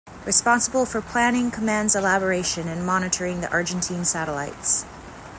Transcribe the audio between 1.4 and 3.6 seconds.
commands elaboration and monitoring the